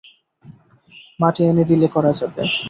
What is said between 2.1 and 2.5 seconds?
যাবে।